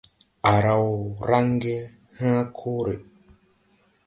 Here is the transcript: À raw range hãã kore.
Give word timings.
À 0.53 0.55
raw 0.65 0.87
range 1.29 1.75
hãã 2.17 2.37
kore. 2.57 2.95